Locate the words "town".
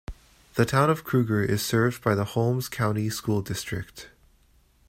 0.65-0.89